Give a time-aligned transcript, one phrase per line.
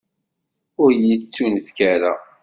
[0.83, 2.13] Ur yi-tettunefk ara.